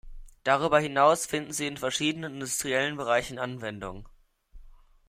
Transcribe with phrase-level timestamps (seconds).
[0.43, 4.09] Darüber hinaus finden sie in verschiedenen industriellen Bereichen Anwendung.